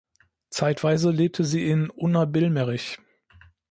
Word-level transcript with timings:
Zeitweise 0.49 1.11
lebte 1.11 1.43
sie 1.43 1.69
in 1.69 1.91
Unna-Billmerich. 1.91 2.97